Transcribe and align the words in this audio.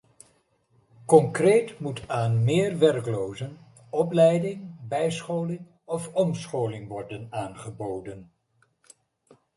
Concreet 1.05 1.79
moet 1.79 2.03
aan 2.07 2.43
meer 2.43 2.77
werklozen 2.77 3.57
opleiding, 3.89 4.75
bijscholing 4.87 5.65
of 5.85 6.13
omscholing 6.13 6.87
worden 6.87 7.27
aangeboden. 7.29 8.31